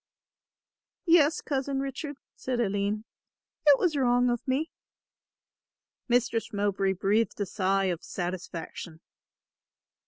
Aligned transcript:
"Yes, 1.05 1.41
Cousin 1.41 1.79
Richard," 1.79 2.17
said 2.35 2.59
Aline, 2.59 3.05
"it 3.67 3.77
was 3.77 3.95
wrong 3.95 4.31
of 4.31 4.39
me." 4.47 4.71
Mistress 6.07 6.51
Mowbray 6.51 6.93
breathed 6.93 7.39
a 7.39 7.45
sigh 7.45 7.85
of 7.85 8.03
satisfaction. 8.03 9.01